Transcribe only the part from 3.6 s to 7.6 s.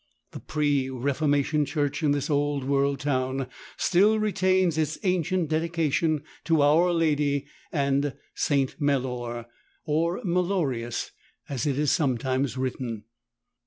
still retains its ancient dedication to Our Lady